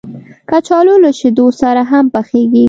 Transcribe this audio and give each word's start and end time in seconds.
کچالو 0.51 0.95
له 1.03 1.09
شیدو 1.19 1.47
سره 1.61 1.81
هم 1.91 2.05
پخېږي 2.13 2.59